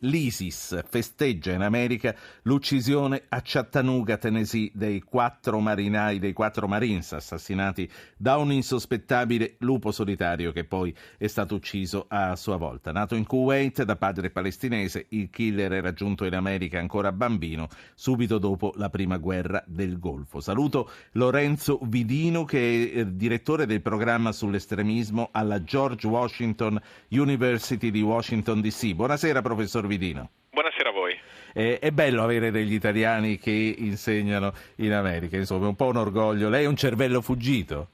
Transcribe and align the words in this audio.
L'ISIS 0.00 0.84
festeggia 0.88 1.52
in 1.52 1.62
America 1.62 2.14
l'uccisione 2.42 3.24
a 3.28 3.40
Chattanooga, 3.42 4.16
Tennessee, 4.16 4.70
dei 4.72 5.00
quattro 5.00 5.58
marinai, 5.58 6.20
dei 6.20 6.32
quattro 6.32 6.68
Marines 6.68 7.12
assassinati 7.12 7.90
da 8.16 8.36
un 8.36 8.52
insospettabile 8.52 9.56
lupo 9.58 9.90
solitario 9.90 10.52
che 10.52 10.62
poi 10.62 10.94
è 11.16 11.26
stato 11.26 11.56
ucciso 11.56 12.06
a 12.08 12.36
sua 12.36 12.56
volta. 12.56 12.92
Nato 12.92 13.16
in 13.16 13.26
Kuwait 13.26 13.82
da 13.82 13.96
padre 13.96 14.30
palestinese, 14.30 15.06
il 15.08 15.30
killer 15.30 15.72
era 15.72 15.92
giunto 15.92 16.24
in 16.24 16.34
America 16.34 16.78
ancora 16.78 17.10
bambino, 17.10 17.68
subito 17.96 18.38
dopo 18.38 18.72
la 18.76 18.90
prima 18.90 19.16
guerra 19.16 19.64
del 19.66 19.98
Golfo. 19.98 20.38
Saluto 20.40 20.90
Lorenzo 21.12 21.80
Vidino, 21.82 22.44
che 22.44 22.92
è 22.92 23.04
direttore 23.04 23.66
del 23.66 23.82
programma 23.82 24.30
sull'estremismo 24.30 25.30
alla 25.32 25.64
George 25.64 26.06
Washington 26.06 26.80
University 27.08 27.90
di 27.90 28.02
Washington 28.02 28.60
DC. 28.60 28.94
Buonasera, 28.94 29.42
professor 29.42 29.86
Vidino. 29.88 30.30
Buonasera 30.50 30.88
a 30.88 30.92
voi. 30.92 31.18
Eh, 31.52 31.78
è 31.78 31.90
bello 31.90 32.22
avere 32.22 32.50
degli 32.50 32.72
italiani 32.72 33.38
che 33.38 33.50
insegnano 33.50 34.52
in 34.76 34.92
America, 34.92 35.36
insomma, 35.36 35.66
è 35.66 35.68
un 35.68 35.76
po' 35.76 35.86
un 35.86 35.96
orgoglio. 35.96 36.48
Lei 36.48 36.64
è 36.64 36.66
un 36.66 36.76
cervello 36.76 37.20
fuggito? 37.20 37.88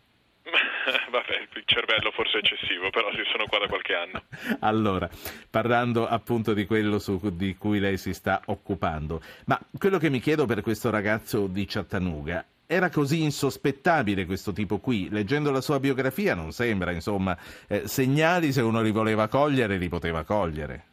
Vabbè, 1.11 1.49
il 1.55 1.63
cervello 1.67 2.11
forse 2.13 2.39
è 2.39 2.41
eccessivo, 2.41 2.91
però 2.91 3.11
sì, 3.13 3.23
sono 3.31 3.47
qua 3.47 3.59
da 3.59 3.67
qualche 3.67 3.95
anno. 3.95 4.23
allora, 4.61 5.09
parlando 5.51 6.07
appunto 6.07 6.55
di 6.55 6.65
quello 6.67 6.99
su, 6.99 7.21
di 7.35 7.57
cui 7.57 7.81
lei 7.81 7.99
si 7.99 8.15
sta 8.15 8.41
occupando, 8.47 9.21
ma 9.47 9.61
quello 9.79 9.99
che 9.99 10.11
mi 10.11 10.21
chiedo 10.21 10.47
per 10.47 10.63
questo 10.63 10.91
ragazzo 10.91 11.47
di 11.47 11.67
Chattanooga 11.67 12.45
era 12.67 12.89
così 12.89 13.23
insospettabile 13.23 14.25
questo 14.25 14.53
tipo 14.53 14.79
qui? 14.79 15.11
Leggendo 15.11 15.51
la 15.51 15.61
sua 15.61 15.79
biografia 15.79 16.35
non 16.35 16.53
sembra, 16.53 16.93
insomma, 16.93 17.37
eh, 17.69 17.87
segnali 17.87 18.53
se 18.53 18.63
uno 18.63 18.81
li 18.81 18.91
voleva 18.91 19.29
cogliere 19.29 19.77
li 19.77 19.89
poteva 19.89 20.25
cogliere 20.25 20.93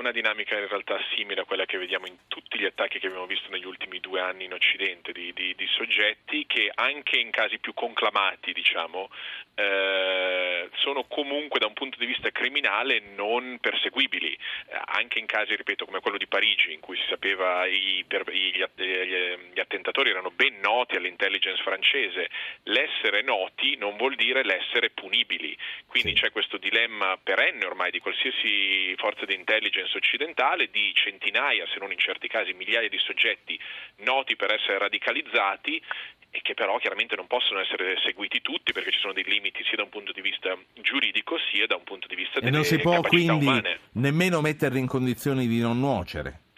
una 0.00 0.10
dinamica 0.12 0.58
in 0.58 0.66
realtà 0.66 0.98
simile 1.14 1.42
a 1.42 1.44
quella 1.44 1.66
che 1.66 1.78
vediamo 1.78 2.06
in 2.06 2.16
tutti 2.26 2.58
gli 2.58 2.64
attacchi 2.64 2.98
che 2.98 3.06
abbiamo 3.06 3.26
visto 3.26 3.50
negli 3.50 3.66
ultimi 3.66 4.00
due 4.00 4.20
anni 4.20 4.44
in 4.44 4.52
Occidente 4.52 5.12
di, 5.12 5.32
di, 5.32 5.54
di 5.54 5.66
soggetti 5.68 6.46
che 6.46 6.70
anche 6.74 7.18
in 7.18 7.30
casi 7.30 7.58
più 7.58 7.74
conclamati 7.74 8.52
diciamo, 8.52 9.10
eh, 9.54 10.68
sono 10.76 11.04
comunque 11.04 11.58
da 11.58 11.66
un 11.66 11.74
punto 11.74 11.98
di 11.98 12.06
vista 12.06 12.30
criminale 12.30 13.00
non 13.14 13.58
perseguibili, 13.60 14.32
eh, 14.32 14.38
anche 14.86 15.18
in 15.18 15.26
casi, 15.26 15.54
ripeto, 15.54 15.84
come 15.84 16.00
quello 16.00 16.16
di 16.16 16.26
Parigi, 16.26 16.72
in 16.72 16.80
cui 16.80 16.96
si 16.96 17.04
sapeva 17.08 17.66
i, 17.66 18.04
gli, 18.08 18.64
gli, 18.74 19.38
gli 19.52 19.60
attentatori 19.60 20.10
erano 20.10 20.30
ben 20.30 20.60
noti 20.60 20.96
all'intelligence 20.96 21.62
francese, 21.62 22.28
l'essere 22.64 23.22
noti 23.22 23.76
non 23.76 23.96
vuol 23.96 24.14
dire 24.14 24.42
l'essere 24.44 24.90
punibili, 24.90 25.56
quindi 25.86 26.14
sì. 26.14 26.22
c'è 26.22 26.32
questo 26.32 26.56
dilemma 26.56 27.18
perenne 27.22 27.66
ormai 27.66 27.90
di 27.90 28.00
qualsiasi 28.00 28.94
forza 28.96 29.26
di 29.26 29.34
intelligence 29.34 29.89
occidentale 29.96 30.70
di 30.70 30.90
centinaia, 30.94 31.66
se 31.66 31.78
non 31.78 31.92
in 31.92 31.98
certi 31.98 32.28
casi 32.28 32.52
migliaia 32.52 32.88
di 32.88 32.98
soggetti 32.98 33.58
noti 33.98 34.36
per 34.36 34.52
essere 34.52 34.78
radicalizzati 34.78 35.82
e 36.30 36.40
che 36.42 36.54
però 36.54 36.78
chiaramente 36.78 37.16
non 37.16 37.26
possono 37.26 37.60
essere 37.60 37.96
seguiti 38.04 38.40
tutti 38.40 38.72
perché 38.72 38.92
ci 38.92 39.00
sono 39.00 39.12
dei 39.12 39.24
limiti 39.24 39.64
sia 39.64 39.76
da 39.76 39.82
un 39.82 39.88
punto 39.88 40.12
di 40.12 40.20
vista 40.20 40.56
giuridico 40.80 41.36
sia 41.50 41.66
da 41.66 41.76
un 41.76 41.82
punto 41.82 42.06
di 42.06 42.14
vista 42.14 42.38
delle 42.38 42.50
E 42.50 42.54
non 42.54 42.64
si 42.64 42.78
può 42.78 43.00
quindi 43.00 43.46
umane. 43.46 43.80
nemmeno 43.94 44.40
metterli 44.40 44.78
in 44.78 44.86
condizioni 44.86 45.48
di 45.48 45.60
non 45.60 45.80
nuocere 45.80 46.49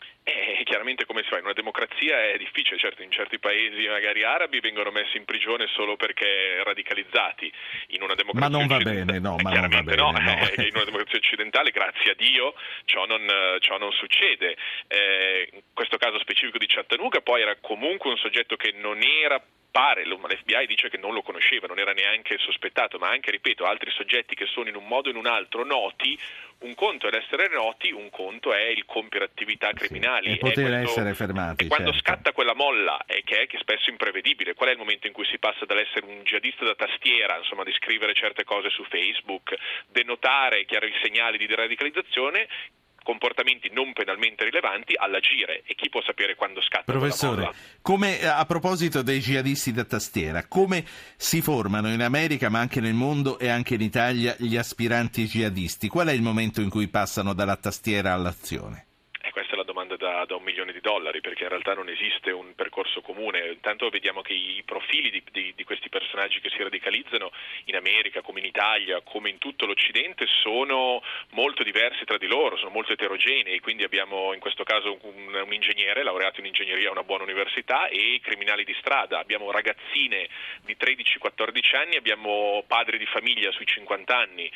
chiaramente 0.82 1.06
come 1.06 1.22
si 1.22 1.28
fa? 1.28 1.38
In 1.38 1.44
una 1.44 1.52
democrazia 1.52 2.32
è 2.32 2.36
difficile, 2.36 2.76
certo 2.76 3.02
in 3.02 3.10
certi 3.10 3.38
paesi 3.38 3.86
magari 3.86 4.24
arabi 4.24 4.58
vengono 4.60 4.90
messi 4.90 5.16
in 5.16 5.24
prigione 5.24 5.66
solo 5.68 5.96
perché 5.96 6.62
radicalizzati, 6.64 7.50
in 7.94 8.02
una 8.02 8.14
democrazia 8.14 8.50
ma 8.50 8.58
non 8.58 8.66
va 8.66 8.78
bene, 8.78 9.18
no, 9.20 9.36
ma 9.40 9.50
non 9.52 9.68
va 9.68 9.82
bene, 9.82 9.96
no. 9.96 10.10
no. 10.10 10.18
in 10.58 10.74
una 10.74 10.84
democrazia 10.84 11.18
occidentale, 11.18 11.70
grazie 11.70 12.10
a 12.10 12.14
Dio, 12.14 12.54
ciò 12.84 13.06
non, 13.06 13.22
ciò 13.60 13.78
non 13.78 13.92
succede. 13.92 14.56
Eh, 14.88 15.48
in 15.52 15.62
questo 15.72 15.96
caso 15.96 16.18
specifico 16.18 16.58
di 16.58 16.66
Chattanooga 16.66 17.20
poi 17.20 17.42
era 17.42 17.56
comunque 17.60 18.10
un 18.10 18.16
soggetto 18.16 18.56
che 18.56 18.74
non 18.76 18.98
era 19.02 19.40
pare, 19.72 20.06
l'FBI 20.06 20.66
dice 20.66 20.88
che 20.88 20.98
non 20.98 21.14
lo 21.14 21.22
conosceva, 21.22 21.66
non 21.66 21.80
era 21.80 21.92
neanche 21.92 22.38
sospettato, 22.38 22.98
ma 22.98 23.08
anche, 23.08 23.32
ripeto, 23.32 23.64
altri 23.64 23.90
soggetti 23.90 24.36
che 24.36 24.46
sono 24.46 24.68
in 24.68 24.76
un 24.76 24.86
modo 24.86 25.08
o 25.08 25.10
in 25.10 25.16
un 25.16 25.26
altro 25.26 25.64
noti, 25.64 26.16
un 26.62 26.74
conto 26.74 27.08
è 27.08 27.10
l'essere 27.10 27.48
noti, 27.48 27.90
un 27.90 28.08
conto 28.10 28.52
è 28.52 28.66
il 28.66 28.84
compiere 28.84 29.24
attività 29.24 29.72
criminali. 29.72 30.26
Sì, 30.26 30.32
e 30.34 30.38
poter 30.38 30.68
questo, 30.68 30.90
essere 30.90 31.14
fermati. 31.14 31.64
E 31.64 31.68
quando 31.68 31.92
certo. 31.92 32.06
scatta 32.06 32.32
quella 32.32 32.54
molla, 32.54 33.02
è 33.04 33.22
che, 33.24 33.42
è 33.42 33.46
che 33.46 33.58
spesso 33.58 33.90
imprevedibile, 33.90 34.54
qual 34.54 34.68
è 34.68 34.72
il 34.72 34.78
momento 34.78 35.06
in 35.06 35.12
cui 35.12 35.24
si 35.24 35.38
passa 35.38 35.64
dall'essere 35.64 36.06
un 36.06 36.22
jihadista 36.22 36.64
da 36.64 36.74
tastiera, 36.74 37.36
insomma 37.36 37.64
di 37.64 37.72
scrivere 37.72 38.14
certe 38.14 38.44
cose 38.44 38.70
su 38.70 38.84
Facebook, 38.84 39.56
denotare 39.88 40.64
chiari 40.66 40.92
segnali 41.02 41.38
di 41.38 41.46
deradicalizzazione, 41.46 42.46
comportamenti 43.02 43.70
non 43.72 43.92
penalmente 43.92 44.44
rilevanti 44.44 44.94
all'agire 44.96 45.62
e 45.66 45.74
chi 45.74 45.88
può 45.88 46.02
sapere 46.02 46.34
quando 46.34 46.60
scatta 46.60 46.90
Professore, 46.90 47.50
come, 47.80 48.20
eh, 48.20 48.26
a 48.26 48.44
proposito 48.46 49.02
dei 49.02 49.20
jihadisti 49.20 49.72
da 49.72 49.84
tastiera, 49.84 50.46
come 50.46 50.84
si 51.16 51.40
formano 51.40 51.92
in 51.92 52.02
America 52.02 52.48
ma 52.48 52.60
anche 52.60 52.80
nel 52.80 52.94
mondo 52.94 53.38
e 53.38 53.48
anche 53.48 53.74
in 53.74 53.80
Italia 53.80 54.34
gli 54.38 54.56
aspiranti 54.56 55.24
jihadisti? 55.24 55.88
Qual 55.88 56.08
è 56.08 56.12
il 56.12 56.22
momento 56.22 56.60
in 56.60 56.70
cui 56.70 56.88
passano 56.88 57.32
dalla 57.32 57.56
tastiera 57.56 58.12
all'azione? 58.12 58.86
Da, 60.24 60.36
un 60.36 60.42
milione 60.42 60.72
di 60.72 60.80
dollari 60.80 61.20
perché 61.20 61.44
in 61.44 61.48
realtà 61.48 61.74
non 61.74 61.88
esiste 61.88 62.30
un 62.30 62.54
percorso 62.54 63.00
comune. 63.00 63.48
Intanto 63.48 63.88
vediamo 63.88 64.22
che 64.22 64.32
i 64.32 64.62
profili 64.64 65.10
di, 65.10 65.22
di, 65.30 65.52
di, 65.54 65.64
questi 65.64 65.88
personaggi 65.88 66.40
che 66.40 66.50
si 66.50 66.62
radicalizzano 66.62 67.30
in 67.64 67.76
America, 67.76 68.22
come 68.22 68.40
in 68.40 68.46
Italia, 68.46 69.00
come 69.02 69.30
in 69.30 69.38
tutto 69.38 69.66
l'Occidente, 69.66 70.26
sono 70.42 71.02
molto 71.30 71.62
diversi 71.62 72.04
tra 72.04 72.18
di 72.18 72.26
loro, 72.26 72.56
sono 72.56 72.70
molto 72.70 72.92
eterogenei, 72.92 73.60
quindi 73.60 73.84
abbiamo 73.84 74.32
in 74.32 74.40
questo 74.40 74.64
caso 74.64 74.98
un, 75.02 75.34
un 75.34 75.52
ingegnere 75.52 76.02
laureato 76.02 76.40
in 76.40 76.46
ingegneria 76.46 76.88
a 76.88 76.92
una 76.92 77.04
buona 77.04 77.24
università 77.24 77.88
e 77.88 78.20
criminali 78.22 78.64
di 78.64 78.74
strada, 78.78 79.18
abbiamo 79.18 79.50
ragazzine 79.50 80.28
di 80.64 80.76
13-14 80.78 81.76
anni, 81.76 81.96
abbiamo 81.96 82.64
padri 82.66 82.98
di 82.98 83.06
famiglia 83.06 83.50
sui 83.52 83.66
50 83.66 84.16
anni. 84.16 84.50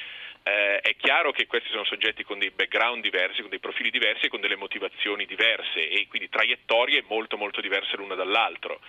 Eh, 0.48 0.78
è 0.78 0.94
chiaro 0.94 1.32
che 1.32 1.48
questi 1.48 1.70
sono 1.70 1.82
soggetti 1.82 2.22
con 2.22 2.38
dei 2.38 2.52
background 2.52 3.02
diversi, 3.02 3.40
con 3.40 3.50
dei 3.50 3.58
profili 3.58 3.90
diversi 3.90 4.26
e 4.26 4.28
con 4.28 4.40
delle 4.40 4.54
motivazioni 4.54 5.26
diverse 5.26 5.55
e 5.64 6.06
quindi 6.08 6.28
traiettorie 6.28 7.04
molto 7.08 7.36
molto 7.36 7.60
diverse 7.60 7.96
l'una 7.96 8.14
dall'altro. 8.14 8.80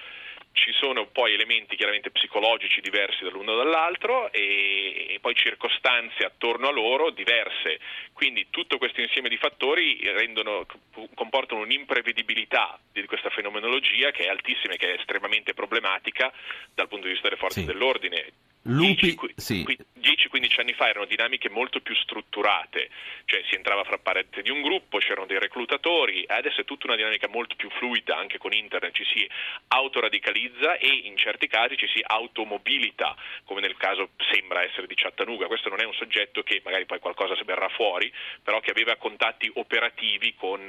Ci 0.52 0.72
sono 0.74 1.06
poi 1.06 1.34
elementi 1.34 1.76
chiaramente 1.76 2.10
psicologici 2.10 2.82
diversi 2.82 3.24
dall'uno 3.24 3.56
dall'altro 3.56 4.32
e, 4.32 5.06
e 5.10 5.20
poi 5.20 5.36
circostanze 5.36 6.26
attorno 6.26 6.68
a 6.68 6.72
loro 6.72 7.12
diverse. 7.12 7.80
Quindi 8.12 8.48
tutto 8.50 8.80
questo 8.80 9.00
insieme 9.00 9.30
di 9.30 9.38
fattori 9.38 10.00
rendono, 10.04 10.66
comportano 11.14 11.62
un'imprevedibilità 11.62 12.80
di 12.92 13.06
questa 13.06 13.30
fenomenologia 13.30 14.10
che 14.10 14.24
è 14.24 14.30
altissima 14.30 14.74
e 14.74 14.78
che 14.78 14.94
è 14.94 14.98
estremamente 14.98 15.54
problematica 15.54 16.34
dal 16.74 16.88
punto 16.88 17.06
di 17.06 17.12
vista 17.12 17.28
delle 17.28 17.40
forze 17.40 17.60
sì. 17.60 17.66
dell'ordine. 17.66 18.34
Lupi, 18.68 19.16
10, 19.16 19.34
sì. 19.36 19.66
10-15 20.00 20.60
anni 20.60 20.74
fa 20.74 20.90
erano 20.90 21.06
dinamiche 21.06 21.50
molto 21.50 21.80
più 21.80 21.96
strutturate, 21.96 22.90
cioè 23.26 23.44
si 23.50 23.56
entrava 23.56 23.84
fra 23.84 23.98
pareti 23.98 24.42
di 24.42 24.50
un 24.50 24.62
gruppo, 24.62 24.98
c'erano 25.00 25.26
dei 25.26 25.40
reclutatori, 25.40 26.26
adesso 26.28 26.62
è 26.62 26.66
tutta 26.66 26.88
una 26.88 26.96
dinamica 26.96 27.28
molto 27.28 27.56
più 27.56 27.70
fluida, 27.70 28.18
anche 28.18 28.38
con 28.38 28.54
internet 28.54 28.94
ci 28.94 29.06
si 29.06 29.28
autoradicalizza 29.70 30.78
e 30.78 30.88
in 31.06 31.18
certi 31.18 31.48
casi 31.48 31.78
ci 31.78 31.88
si 31.88 32.02
automobilita, 32.06 33.16
come 33.46 33.62
nel 33.62 33.78
caso 33.78 34.10
sembra 34.32 34.64
essere 34.64 34.88
di 34.88 34.96
Chattanooga, 34.96 35.48
questo 35.48 35.70
non 35.70 35.80
è 35.82 35.86
un 35.86 35.94
soggetto 35.94 36.44
che 36.44 36.62
magari 36.64 36.86
poi 36.86 37.00
qualcosa 37.00 37.36
si 37.36 37.44
verrà 37.44 37.70
fuori, 37.70 38.12
però 38.44 38.60
che 38.60 38.72
aveva 38.72 38.96
contatti 38.98 39.50
operativi 39.56 40.36
con, 40.36 40.60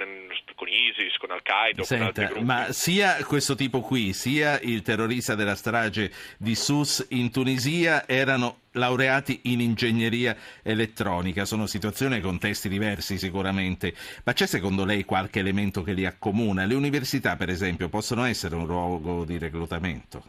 con 0.55 0.69
ISIS, 0.69 1.17
con 1.19 1.31
Al-Qaeda, 1.31 1.83
Senta, 1.83 1.97
con 1.97 2.07
altri 2.07 2.25
gruppi. 2.27 2.45
Ma 2.45 2.73
sia 2.73 3.25
questo 3.25 3.55
tipo 3.55 3.81
qui, 3.81 4.13
sia 4.13 4.59
il 4.61 4.83
terrorista 4.83 5.35
della 5.35 5.55
strage 5.55 6.11
di 6.39 6.55
Sus 6.55 7.07
in 7.11 7.31
Tunisia 7.31 7.88
erano 8.07 8.61
laureati 8.73 9.41
in 9.45 9.61
ingegneria 9.61 10.37
elettronica. 10.63 11.45
Sono 11.45 11.67
situazioni 11.67 12.17
e 12.17 12.21
contesti 12.21 12.69
diversi 12.69 13.19
sicuramente, 13.19 13.95
ma 14.25 14.33
c'è 14.33 14.47
secondo 14.47 14.85
lei 14.85 15.05
qualche 15.05 15.41
elemento 15.41 15.83
che 15.83 15.93
li 15.93 16.07
accomuna? 16.07 16.65
Le 16.65 16.75
università, 16.75 17.37
per 17.37 17.49
esempio, 17.49 17.89
possono 17.89 18.25
essere 18.25 18.55
un 18.55 18.67
luogo 18.67 19.25
di 19.25 19.39
reclutamento? 19.39 20.23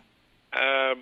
Uh, 0.51 0.99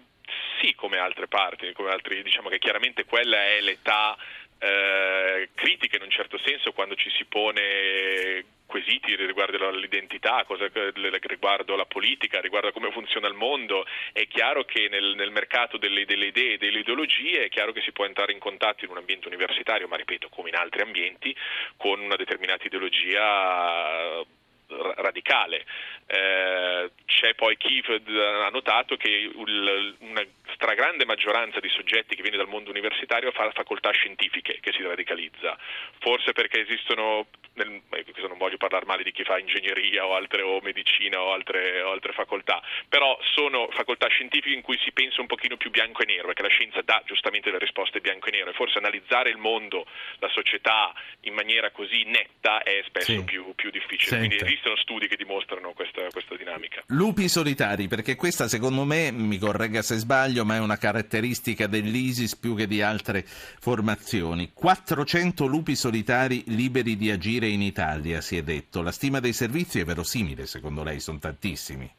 sì, 0.62 0.74
come 0.76 0.98
altre 0.98 1.28
parti, 1.28 1.72
come 1.74 1.90
altri, 1.90 2.22
diciamo 2.24 2.50
che 2.50 2.60
chiaramente 2.60 3.06
quella 3.06 3.38
è 3.38 3.62
l'età 3.62 4.18
eh, 4.60 5.50
critica 5.54 5.98
in 5.98 6.04
un 6.04 6.10
certo 6.10 6.38
senso 6.40 6.72
quando 6.72 6.96
ci 6.96 7.10
si 7.12 7.26
pone 7.26 8.44
quesiti 8.68 9.16
riguardo 9.16 9.68
all'identità, 9.68 10.44
cosa, 10.46 10.70
riguardo 10.74 11.74
alla 11.74 11.86
politica, 11.86 12.40
riguardo 12.42 12.68
a 12.68 12.72
come 12.72 12.92
funziona 12.92 13.28
il 13.28 13.34
mondo. 13.34 13.86
È 14.12 14.28
chiaro 14.28 14.66
che 14.66 14.88
nel, 14.90 15.16
nel 15.16 15.32
mercato 15.32 15.78
delle, 15.78 16.06
delle 16.06 16.28
idee 16.28 16.54
e 16.54 16.58
delle 16.58 16.80
ideologie 16.80 17.46
è 17.46 17.50
chiaro 17.50 17.72
che 17.72 17.82
si 17.82 17.92
può 17.92 18.06
entrare 18.06 18.34
in 18.34 18.40
contatto 18.40 18.86
in 18.86 18.92
un 18.92 18.98
ambiente 18.98 19.28
universitario, 19.28 19.88
ma 19.88 19.96
ripeto, 19.96 20.30
come 20.30 20.50
in 20.50 20.56
altri 20.56 20.82
ambienti, 20.82 21.36
con 21.78 22.00
una 22.00 22.16
determinata 22.16 22.66
ideologia 22.66 24.24
radicale. 24.68 25.66
Eh, 26.08 26.92
c'è 27.06 27.34
poi 27.36 27.58
chi 27.58 27.84
ha 27.88 28.50
notato 28.50 28.96
che 28.96 29.30
una 29.34 30.24
stragrande 30.54 31.06
maggioranza 31.06 31.60
di 31.60 31.70
soggetti 31.70 32.16
che 32.16 32.22
viene 32.22 32.38
dal 32.38 32.48
mondo 32.48 32.70
universitario 32.70 33.32
fa 33.32 33.50
facoltà 33.52 33.92
scientifiche 33.92 34.60
che 34.60 34.72
si 34.72 34.82
radicalizza, 34.82 35.58
forse 36.00 36.34
perché 36.34 36.62
esistono, 36.62 37.28
nel, 37.54 37.82
non 38.28 38.38
voglio 38.38 38.58
parlare 38.58 38.86
male 38.86 39.04
di 39.04 39.12
chi 39.12 39.24
fa 39.24 39.38
ingegneria 39.40 40.06
o, 40.06 40.16
altre, 40.16 40.42
o 40.42 40.60
medicina 40.62 41.22
o 41.22 41.32
altre, 41.32 41.82
o 41.82 41.92
altre, 41.92 42.14
facoltà, 42.14 42.62
però 42.90 43.18
sono 43.36 43.68
facoltà 43.72 44.08
scientifiche 44.08 44.56
in 44.56 44.62
cui 44.62 44.78
si 44.84 44.92
pensa 44.92 45.22
un 45.22 45.28
pochino 45.28 45.58
più 45.58 45.70
bianco 45.70 46.02
e 46.02 46.06
nero, 46.06 46.28
perché 46.28 46.42
la 46.42 46.50
scienza 46.50 46.82
dà 46.82 47.02
giustamente 47.06 47.52
le 47.52 47.60
risposte 47.60 48.00
bianco 48.00 48.28
e 48.28 48.32
nero 48.32 48.50
e 48.50 48.54
forse 48.54 48.78
analizzare 48.78 49.30
il 49.30 49.38
mondo, 49.38 49.86
la 50.20 50.30
società 50.30 50.94
in 51.22 51.34
maniera 51.34 51.72
così 51.72 52.04
netta 52.04 52.64
è 52.64 52.82
spesso 52.86 53.12
sì. 53.12 53.24
più, 53.24 53.54
più, 53.56 53.70
difficile, 53.70 54.18
Senta. 54.18 54.36
quindi 54.36 54.46
esistono 54.58 54.76
studi 54.78 55.08
che 55.08 55.16
dimostrano 55.16 55.74
questa, 55.74 56.02
questa 56.12 56.36
dinamica. 56.36 56.84
Lupi 56.88 57.30
solitari, 57.30 57.88
perché 57.88 58.16
questa 58.16 58.48
secondo 58.48 58.84
me, 58.84 59.12
mi 59.12 59.38
corregga 59.38 59.82
se 59.82 59.98
sbaglio, 59.98 60.44
ma 60.44 60.56
è 60.56 60.60
una 60.60 60.78
caratteristica 60.78 61.68
dell'ISIS 61.68 62.36
più 62.36 62.56
che 62.56 62.68
di 62.68 62.82
altre 62.82 63.24
formazioni. 63.26 64.52
400 64.54 65.46
lupi 65.46 65.76
solitari 65.76 66.44
liberi 66.48 66.98
di 66.98 67.12
agire 67.12 67.48
in 67.48 67.62
Italia, 67.62 68.22
si 68.22 68.38
è 68.38 68.42
detto. 68.42 68.82
La 68.82 68.92
stima 68.92 69.20
dei 69.20 69.34
servizi 69.34 69.80
è 69.80 69.86
verosimile, 69.86 70.46
secondo 70.46 70.84
lei? 70.84 71.00
Sono 71.00 71.20
tantissimi. 71.20 71.90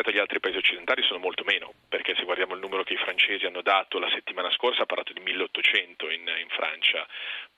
Rispetto 0.00 0.16
agli 0.16 0.22
altri 0.22 0.40
paesi 0.40 0.56
occidentali 0.56 1.02
sono 1.02 1.18
molto 1.18 1.44
meno, 1.44 1.74
perché 1.86 2.14
se 2.14 2.24
guardiamo 2.24 2.54
il 2.54 2.60
numero 2.60 2.84
che 2.84 2.94
i 2.94 2.96
francesi 2.96 3.44
hanno 3.44 3.60
dato 3.60 3.98
la 3.98 4.08
settimana 4.08 4.50
scorsa 4.52 4.82
ha 4.82 4.86
parlato 4.86 5.12
di 5.12 5.20
1800 5.20 6.08
in, 6.08 6.22
in 6.40 6.48
Francia. 6.48 7.06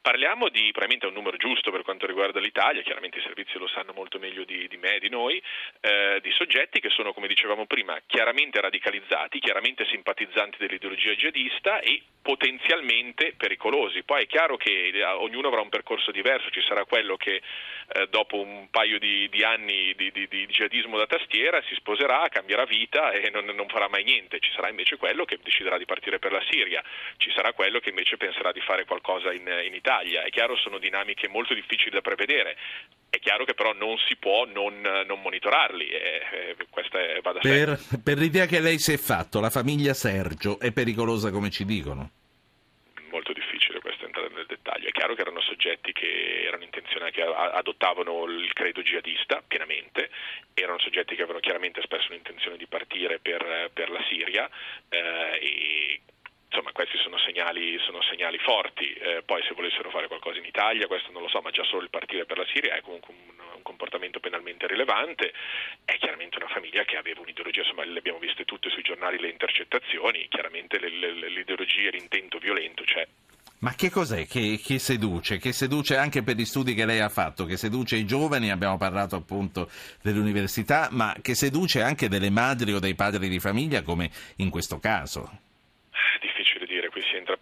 Parliamo 0.02 0.48
di 0.48 0.72
probabilmente 0.72 1.06
un 1.06 1.12
numero 1.12 1.36
giusto 1.36 1.70
per 1.70 1.82
quanto 1.82 2.06
riguarda 2.06 2.40
l'Italia, 2.40 2.82
chiaramente 2.82 3.18
i 3.18 3.22
servizi 3.22 3.56
lo 3.56 3.68
sanno 3.68 3.92
molto 3.92 4.18
meglio 4.18 4.42
di, 4.42 4.66
di 4.66 4.76
me 4.76 4.96
e 4.96 4.98
di 4.98 5.08
noi, 5.08 5.40
eh, 5.80 6.18
di 6.20 6.32
soggetti 6.32 6.80
che 6.80 6.90
sono, 6.90 7.12
come 7.12 7.28
dicevamo 7.28 7.66
prima, 7.66 7.96
chiaramente 8.06 8.60
radicalizzati, 8.60 9.38
chiaramente 9.38 9.86
simpatizzanti 9.86 10.56
dell'ideologia 10.58 11.12
jihadista 11.12 11.78
e 11.78 12.02
potenzialmente 12.20 13.34
pericolosi. 13.36 14.02
Poi 14.02 14.24
è 14.24 14.26
chiaro 14.26 14.56
che 14.56 14.90
eh, 14.92 15.04
ognuno 15.04 15.46
avrà 15.46 15.60
un 15.60 15.68
percorso 15.68 16.10
diverso, 16.10 16.50
ci 16.50 16.62
sarà 16.62 16.84
quello 16.84 17.16
che 17.16 17.40
eh, 17.94 18.06
dopo 18.08 18.40
un 18.40 18.70
paio 18.70 18.98
di, 18.98 19.28
di 19.28 19.44
anni 19.44 19.94
di, 19.94 20.10
di, 20.10 20.46
jihadismo 20.46 20.98
da 20.98 21.06
tastiera 21.06 21.62
si 21.68 21.74
sposerà, 21.74 22.28
cambierà 22.32 22.64
vita 22.64 23.12
e 23.12 23.30
non, 23.30 23.44
non, 23.44 23.68
farà 23.68 23.88
mai 23.88 24.02
niente, 24.02 24.40
ci 24.40 24.50
sarà 24.52 24.68
invece 24.68 24.96
quello 24.96 25.24
che 25.24 25.38
deciderà 25.42 25.78
di 25.78 25.84
partire 25.84 26.18
per 26.18 26.32
la 26.32 26.42
Siria, 26.50 26.82
ci 27.18 27.30
sarà 27.30 27.52
quello 27.52 27.78
che 27.78 27.90
invece 27.90 28.16
penserà 28.16 28.50
di 28.50 28.60
fare 28.60 28.84
qualcosa 28.84 29.32
in, 29.32 29.46
in 29.64 29.74
Italia. 29.74 30.22
È 30.22 30.30
chiaro 30.30 30.56
sono 30.56 30.78
dinamiche 30.78 31.28
molto 31.28 31.54
difficili 31.54 31.90
da 31.90 32.00
prevedere. 32.00 32.56
È 33.08 33.18
chiaro 33.18 33.44
che 33.44 33.54
però 33.54 33.74
non 33.74 33.98
si 34.08 34.16
può 34.16 34.46
non, 34.46 34.80
non 34.80 35.20
monitorarli, 35.20 35.88
e, 35.88 36.22
e 36.30 36.56
per, 37.40 37.78
per 38.02 38.18
l'idea 38.18 38.46
che 38.46 38.60
lei 38.60 38.78
si 38.78 38.92
è 38.92 38.96
fatto, 38.96 39.40
la 39.40 39.50
famiglia 39.50 39.92
Sergio 39.92 40.58
è 40.58 40.72
pericolosa 40.72 41.30
come 41.30 41.50
ci 41.50 41.64
dicono? 41.64 42.10
Molto 43.10 43.32
difficile 43.34 43.80
questo 43.80 44.06
entrare 44.06 44.30
nel 44.32 44.46
dettaglio. 44.46 44.88
È 44.88 44.91
chiaro 45.02 45.14
che 45.16 45.22
erano 45.22 45.40
soggetti 45.40 45.92
che 45.92 46.44
erano 46.46 46.62
intenzionati, 46.62 47.20
adottavano 47.20 48.24
il 48.26 48.52
credo 48.52 48.82
jihadista 48.82 49.42
pienamente, 49.44 50.10
erano 50.54 50.78
soggetti 50.78 51.16
che 51.16 51.22
avevano 51.22 51.40
chiaramente 51.40 51.80
espresso 51.80 52.12
l'intenzione 52.12 52.56
di 52.56 52.68
partire 52.68 53.18
per, 53.18 53.70
per 53.74 53.90
la 53.90 54.00
Siria 54.08 54.48
eh, 54.88 55.38
e 55.42 56.00
insomma 56.46 56.70
questi 56.70 56.98
sono 56.98 57.18
segnali, 57.18 57.80
sono 57.80 58.00
segnali 58.02 58.38
forti, 58.38 58.92
eh, 58.92 59.22
poi 59.24 59.42
se 59.42 59.54
volessero 59.54 59.90
fare 59.90 60.06
qualcosa 60.06 60.38
in 60.38 60.44
Italia, 60.44 60.86
questo 60.86 61.10
non 61.10 61.22
lo 61.22 61.28
so, 61.28 61.40
ma 61.40 61.50
già 61.50 61.64
solo 61.64 61.82
il 61.82 61.90
partire 61.90 62.24
per 62.24 62.38
la 62.38 62.46
Siria 62.52 62.74
è 62.74 62.80
comunque 62.80 63.12
un, 63.12 63.56
un 63.56 63.62
comportamento 63.62 64.20
penalmente 64.20 64.68
rilevante, 64.68 65.32
è 65.84 65.98
chiaramente 65.98 66.36
una 66.36 66.46
famiglia 66.46 66.84
che 66.84 66.96
aveva 66.96 67.22
un'ideologia, 67.22 67.62
insomma 67.62 67.84
le 67.84 67.98
abbiamo 67.98 68.20
viste 68.20 68.44
tutte 68.44 68.70
sui 68.70 68.82
giornali 68.82 69.18
le 69.18 69.30
intercettazioni, 69.30 70.28
chiaramente 70.28 70.78
le, 70.78 70.90
le, 70.90 71.28
l'ideologia 71.28 71.88
e 71.88 71.90
l'intento 71.90 72.38
violento 72.38 72.84
c'è. 72.84 73.04
Ma 73.62 73.74
che 73.74 73.90
cos'è 73.90 74.26
che, 74.26 74.60
che, 74.60 74.80
seduce? 74.80 75.38
Che 75.38 75.52
seduce 75.52 75.96
anche 75.96 76.24
per 76.24 76.34
gli 76.34 76.44
studi 76.44 76.74
che 76.74 76.84
lei 76.84 76.98
ha 76.98 77.08
fatto, 77.08 77.44
che 77.44 77.56
seduce 77.56 77.94
i 77.94 78.04
giovani, 78.04 78.50
abbiamo 78.50 78.76
parlato 78.76 79.14
appunto 79.14 79.70
dell'università, 80.02 80.88
ma 80.90 81.14
che 81.22 81.36
seduce 81.36 81.80
anche 81.80 82.08
delle 82.08 82.30
madri 82.30 82.72
o 82.72 82.80
dei 82.80 82.96
padri 82.96 83.28
di 83.28 83.38
famiglia 83.38 83.82
come 83.82 84.10
in 84.36 84.50
questo 84.50 84.80
caso? 84.80 85.30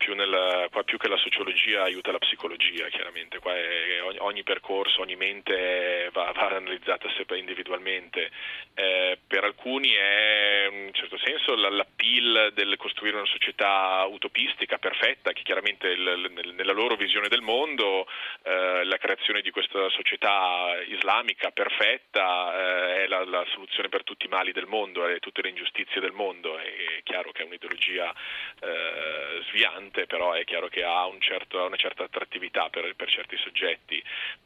più, 0.00 0.14
nel, 0.14 0.68
qua 0.70 0.82
più 0.82 0.98
che 0.98 1.08
la 1.08 1.16
sociologia 1.18 1.82
aiuta 1.82 2.10
la 2.10 2.18
psicologia, 2.18 2.88
chiaramente, 2.88 3.38
qua 3.38 3.54
è, 3.54 4.02
ogni, 4.02 4.18
ogni, 4.18 4.42
percorso, 4.42 5.02
ogni 5.02 5.14
mente 5.14 6.08
va, 6.12 6.32
va 6.32 6.56
analizzata 6.56 7.08
individualmente. 7.36 8.30
Eh, 8.74 9.18
per 9.26 9.44
alcuni 9.44 9.90
è 9.90 10.68
in 10.72 10.86
un 10.86 10.92
certo 10.92 11.16
senso 11.50 11.54
l'appeal 11.56 12.52
del 12.54 12.76
costruire 12.76 13.16
una 13.16 13.26
società 13.26 14.06
utopistica, 14.08 14.78
perfetta, 14.78 15.32
che 15.32 15.42
chiaramente 15.42 15.88
il, 15.88 16.52
nella 16.54 16.72
loro 16.72 16.96
visione 16.96 17.28
del 17.28 17.40
mondo 17.40 18.06
eh, 18.42 18.84
la 18.84 18.96
creazione 18.98 19.40
di 19.40 19.50
questa 19.50 19.88
società 19.90 20.78
islamica 20.88 21.50
perfetta 21.50 22.54
eh, 22.54 23.04
è 23.04 23.06
la, 23.06 23.24
la, 23.24 23.44
soluzione 23.52 23.88
per 23.88 24.04
tutti 24.04 24.26
i 24.26 24.28
mali 24.28 24.52
del 24.52 24.66
mondo 24.66 25.06
e 25.06 25.18
tutte 25.18 25.42
le 25.42 25.48
ingiustizie 25.48 26.00
del 26.00 26.12
mondo. 26.12 26.58
È 26.58 27.00
chiaro 27.02 27.32
che 27.32 27.42
è 27.42 27.46
un'ideologia 27.46 28.12
eh, 28.60 29.42
sviante 29.48 30.06
però 30.06 30.32
è 30.32 30.44
chiaro 30.44 30.68
che 30.68 30.84
ha 30.84 31.06
un 31.06 31.20
certo, 31.20 31.64
una 31.64 31.76
certa 31.76 32.04
attrattività 32.04 32.68
per, 32.68 32.94
per, 32.94 33.08
certi 33.08 33.36
soggetti. 33.38 34.02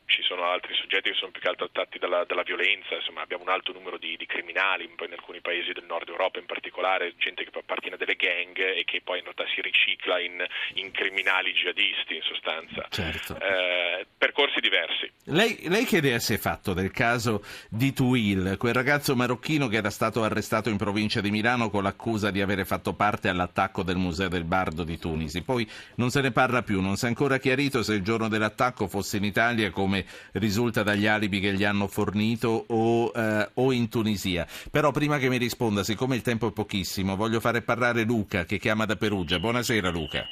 Ci 0.06 0.22
sono 0.22 0.44
altri 0.44 0.74
soggetti 0.74 1.10
che 1.10 1.16
sono 1.16 1.30
più 1.30 1.40
che 1.40 1.48
altro 1.48 1.66
attratti 1.66 1.98
dalla, 1.98 2.24
dalla 2.24 2.42
violenza, 2.42 2.94
insomma 2.94 3.22
abbiamo 3.22 3.42
un 3.42 3.48
alto 3.48 3.72
numero 3.72 3.96
di, 3.96 4.16
di, 4.16 4.26
criminali, 4.26 4.84
in 4.84 5.12
alcuni 5.12 5.40
paesi 5.40 5.72
del 5.72 5.84
nord 5.84 6.08
Europa 6.08 6.38
in 6.38 6.46
particolare, 6.46 6.94
gente 7.17 7.44
che 7.44 7.50
appartiene 7.52 7.96
a 7.96 7.99
delle 7.99 8.17
gang 8.17 8.58
e 8.58 8.85
che 8.85 9.00
poi 9.02 9.19
in 9.19 9.25
realtà 9.25 9.44
si 9.55 9.61
ricicla 9.61 10.20
in, 10.20 10.44
in 10.75 10.91
criminali 10.91 11.52
jihadisti 11.52 12.17
in 12.17 12.23
sostanza. 12.23 12.87
Certo. 12.91 13.38
Eh, 13.38 14.06
percorsi 14.19 14.61
diversi. 14.61 15.11
Lei, 15.25 15.69
lei 15.69 15.85
che 15.85 15.99
idea 15.99 16.19
si 16.19 16.35
è 16.35 16.38
fatto 16.38 16.75
del 16.75 16.91
caso 16.91 17.44
di 17.69 17.93
Tuil, 17.93 18.56
quel 18.58 18.75
ragazzo 18.75 19.14
marocchino 19.14 19.69
che 19.69 19.76
era 19.76 19.91
stato 19.91 20.23
arrestato 20.23 20.69
in 20.69 20.76
provincia 20.76 21.20
di 21.20 21.31
Milano 21.31 21.70
con 21.70 21.82
l'accusa 21.82 22.31
di 22.31 22.41
avere 22.41 22.64
fatto 22.64 22.94
parte 22.94 23.29
all'attacco 23.29 23.82
del 23.82 23.97
Museo 23.97 24.29
del 24.29 24.44
Bardo 24.44 24.85
di 24.85 24.99
Tunisi? 24.99 25.43
poi 25.43 25.69
non 25.97 26.11
se 26.11 26.20
ne 26.20 26.32
parla 26.32 26.62
più, 26.62 26.81
non 26.81 26.97
si 26.97 27.05
è 27.05 27.08
ancora 27.08 27.38
chiarito 27.38 27.82
se 27.82 27.94
il 27.94 28.02
giorno 28.02 28.29
dell'attacco 28.29 28.88
fosse 28.88 29.19
in 29.19 29.25
Italia 29.25 29.70
come 29.70 30.05
risulta 30.32 30.82
dagli 30.82 31.06
alibi 31.06 31.40
che 31.40 31.52
gli 31.52 31.64
hanno 31.64 31.87
fornito 31.87 32.64
o, 32.69 33.12
eh, 33.14 33.49
o 33.55 33.73
in 33.73 33.88
Tunisia. 33.88 34.47
Però 34.70 34.90
prima 34.90 35.19
che 35.19 35.29
mi 35.29 35.37
risponda, 35.37 35.85
siccome 35.85 36.17
il 36.17 36.23
tempo 36.23 36.49
è 36.49 36.52
pochissimo, 36.52 36.74
voglio 37.17 37.41
fare 37.41 37.62
parlare 37.62 38.03
Luca 38.03 38.44
che 38.44 38.59
chiama 38.59 38.87
da 38.87 38.97
Perugia. 38.97 39.38
Buonasera 39.38 39.91
Luca. 39.91 40.26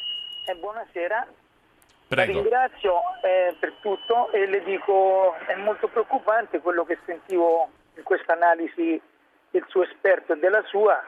Eh, 0.47 0.55
buonasera. 0.55 1.27
Prego. 2.09 2.33
La 2.33 2.41
ringrazio 2.41 3.01
eh, 3.23 3.55
per 3.59 3.75
tutto 3.81 4.31
e 4.33 4.47
le 4.47 4.63
dico 4.65 5.35
è 5.47 5.55
molto 5.57 5.89
preoccupante 5.89 6.61
quello 6.61 6.85
che 6.85 6.99
sentivo 7.07 7.71
in 7.97 8.03
questa 8.03 8.33
analisi 8.33 9.01
del 9.51 9.65
suo 9.69 9.83
esperto 9.83 10.33
e 10.33 10.39
della 10.39 10.63
sua 10.67 11.03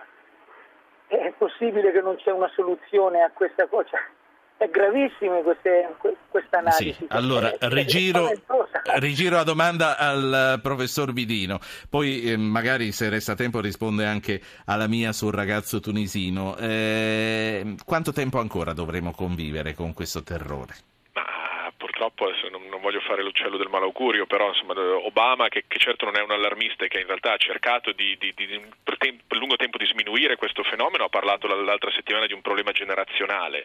è 1.07 1.33
possibile 1.37 1.93
che 1.93 2.01
non 2.01 2.17
c'è 2.17 2.31
una 2.31 2.51
soluzione 2.55 3.23
a 3.23 3.31
questa 3.33 3.67
cosa? 3.67 3.99
È 4.57 4.69
gravissima 4.69 5.41
questa 5.41 6.59
analisi. 6.59 6.93
Sì, 6.93 7.07
allora 7.09 7.53
rigiro, 7.61 8.31
rigiro, 8.99 9.37
la 9.37 9.43
domanda 9.43 9.99
al 9.99 10.61
professor 10.63 11.13
Vidino, 11.13 11.59
poi 11.91 12.23
eh, 12.23 12.37
magari 12.37 12.93
se 12.93 13.09
resta 13.09 13.35
tempo 13.35 13.61
risponde 13.61 14.07
anche 14.07 14.41
alla 14.67 14.87
mia 14.87 15.13
sul 15.13 15.33
ragazzo 15.33 15.81
tunisino. 15.81 16.57
Eh, 16.57 17.75
quanto 17.85 18.13
tempo 18.13 18.39
ancora 18.39 18.73
dovremo 18.73 19.13
convivere 19.13 19.75
con 19.75 19.93
questo 19.93 20.23
terrore? 20.23 20.75
purtroppo 21.77 22.31
non, 22.51 22.67
non, 22.69 22.81
voglio 22.81 23.01
fare 23.01 23.23
l'uccello 23.23 23.57
del 23.57 23.69
malaugurio, 23.69 24.27
però 24.27 24.49
insomma, 24.49 24.75
Obama, 25.05 25.49
che, 25.49 25.65
che, 25.69 25.79
certo 25.79 26.05
non 26.05 26.17
è 26.17 26.23
un 26.23 26.33
allarmista 26.33 26.85
e 26.85 26.89
che 26.89 27.01
in 27.01 27.07
realtà 27.07 27.33
ha 27.33 27.37
cercato 27.37 27.93
di, 27.93 28.17
di, 28.19 28.33
di, 28.35 28.61
per, 28.83 28.99
tempo, 28.99 29.23
per 29.27 29.39
lungo 29.39 29.57
tempo 29.57 29.79
di 29.79 29.87
sminuire 29.87 30.37
questo 30.37 30.63
fenomeno, 30.65 31.05
ha 31.05 31.09
parlato 31.09 31.47
l'altra 31.47 31.91
settimana 31.93 32.27
di 32.27 32.33
un 32.33 32.43
problema 32.43 32.73
generazionale. 32.73 33.65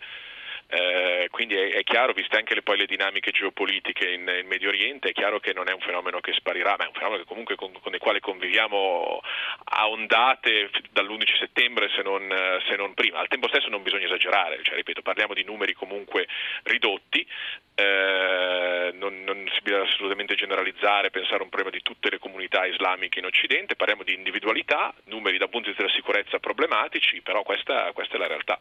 Eh, 0.72 1.30
quindi 1.32 1.56
è, 1.56 1.72
è, 1.74 1.84
chiaro, 1.84 2.14
viste 2.14 2.38
anche 2.38 2.54
le, 2.54 2.62
poi 2.62 2.78
le 2.78 2.86
dinamiche 2.86 3.32
geopolitiche 3.32 4.08
in, 4.08 4.22
in, 4.40 4.46
Medio 4.46 4.70
Oriente, 4.70 5.10
è 5.10 5.14
chiaro 5.14 5.40
che 5.40 5.52
non 5.52 5.68
è 5.68 5.74
un 5.74 5.80
fenomeno 5.80 6.20
che 6.20 6.32
sparirà, 6.34 6.76
ma 6.78 6.84
è 6.84 6.88
un 6.88 6.94
fenomeno 6.94 7.24
che 7.24 7.28
comunque 7.28 7.56
con, 7.56 7.72
con 7.82 7.92
il 7.92 8.00
quale 8.00 8.20
conviviamo 8.20 9.20
a 9.64 9.90
ondate 9.90 10.70
dall'11 10.92 11.40
settembre 11.40 11.90
se 11.96 12.04
non, 12.04 12.32
se 12.68 12.76
non, 12.76 12.94
prima. 12.94 13.18
Al 13.18 13.28
tempo 13.28 13.48
stesso 13.48 13.70
non 13.70 13.82
bisogna 13.82 14.06
esagerare, 14.06 14.60
cioè, 14.62 14.76
ripeto, 14.76 15.02
parliamo 15.02 15.34
di 15.34 15.44
numeri 15.44 15.74
comunque 15.74 16.28
ridotti, 16.64 17.26
eh, 17.74 18.92
non, 18.94 19.24
non, 19.24 19.50
si 19.52 19.62
deve 19.64 19.88
assolutamente 19.90 20.36
generalizzare, 20.36 21.10
pensare 21.10 21.40
a 21.40 21.44
un 21.44 21.50
problema 21.50 21.76
di 21.76 21.82
tutte 21.82 22.12
le 22.12 22.20
comunità 22.20 22.68
islamiche 22.68 23.18
in 23.18 23.26
Occidente, 23.26 23.76
parliamo 23.76 24.04
di 24.04 24.14
individualità, 24.14 24.94
numeri 25.06 25.40
dal 25.40 25.50
punto 25.50 25.72
di 25.72 25.74
vista 25.74 25.82
della 25.82 25.96
sicurezza 25.96 26.38
problematici, 26.38 27.22
però 27.22 27.42
questa, 27.42 27.92
questa 27.94 28.18
è 28.18 28.20
la 28.20 28.28
realtà. 28.28 28.60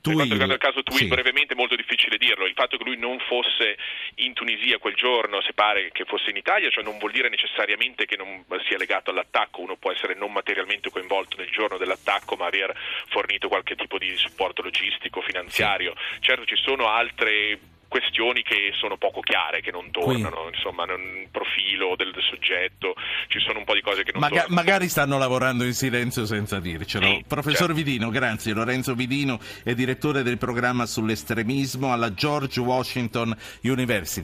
Per 0.00 0.14
quanto 0.14 0.32
riguarda 0.32 0.54
il 0.54 0.60
caso 0.60 0.82
Twill, 0.82 0.98
sì. 1.02 1.08
brevemente 1.08 1.54
è 1.54 1.56
molto 1.56 1.76
difficile 1.76 2.16
dirlo. 2.16 2.46
Il 2.46 2.54
fatto 2.54 2.76
che 2.76 2.84
lui 2.84 2.96
non 2.96 3.18
fosse 3.20 3.76
in 4.16 4.32
Tunisia 4.32 4.78
quel 4.78 4.94
giorno, 4.94 5.40
se 5.42 5.52
pare 5.52 5.90
che 5.92 6.04
fosse 6.04 6.30
in 6.30 6.36
Italia, 6.36 6.70
cioè 6.70 6.82
non 6.82 6.98
vuol 6.98 7.12
dire 7.12 7.28
necessariamente 7.28 8.06
che 8.06 8.16
non 8.16 8.44
sia 8.66 8.78
legato 8.78 9.10
all'attacco. 9.10 9.60
Uno 9.60 9.76
può 9.76 9.92
essere 9.92 10.14
non 10.14 10.32
materialmente 10.32 10.90
coinvolto 10.90 11.36
nel 11.36 11.50
giorno 11.50 11.76
dell'attacco, 11.76 12.36
ma 12.36 12.46
aver 12.46 12.74
fornito 13.08 13.48
qualche 13.48 13.76
tipo 13.76 13.98
di 13.98 14.16
supporto 14.16 14.62
logistico, 14.62 15.20
finanziario. 15.20 15.94
Sì. 16.14 16.20
Certo 16.20 16.44
ci 16.44 16.56
sono 16.56 16.88
altre 16.88 17.58
questioni 17.90 18.42
che 18.42 18.70
sono 18.78 18.96
poco 18.96 19.20
chiare, 19.20 19.60
che 19.60 19.72
non 19.72 19.90
tornano, 19.90 20.46
Quindi. 20.46 20.56
insomma, 20.56 20.84
il 20.84 21.26
profilo 21.30 21.96
del, 21.96 22.12
del, 22.12 22.22
soggetto, 22.22 22.94
ci 23.26 23.40
sono 23.40 23.58
un 23.58 23.64
po' 23.64 23.74
di 23.74 23.82
cose 23.82 24.04
che 24.04 24.12
non 24.12 24.20
Maga- 24.20 24.42
tornano. 24.42 24.54
Magari 24.54 24.88
stanno 24.88 25.18
lavorando 25.18 25.64
in 25.64 25.74
silenzio 25.74 26.24
senza 26.24 26.60
dircelo. 26.60 27.04
Sì, 27.06 27.24
Professor 27.26 27.66
certo. 27.66 27.74
Vidino, 27.74 28.10
grazie. 28.10 28.52
Lorenzo 28.52 28.94
Vidino 28.94 29.40
è 29.64 29.74
direttore 29.74 30.22
del 30.22 30.38
programma 30.38 30.86
sull'estremismo 30.86 31.92
alla 31.92 32.14
George 32.14 32.60
Washington 32.60 33.36
University. 33.62 34.18